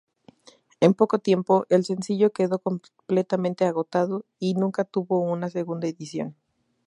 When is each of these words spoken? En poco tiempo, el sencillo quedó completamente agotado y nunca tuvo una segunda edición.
En 0.79 0.95
poco 0.95 1.19
tiempo, 1.19 1.67
el 1.69 1.85
sencillo 1.85 2.33
quedó 2.33 2.57
completamente 2.57 3.65
agotado 3.65 4.25
y 4.39 4.55
nunca 4.55 4.83
tuvo 4.83 5.19
una 5.21 5.47
segunda 5.47 5.87
edición. 5.87 6.35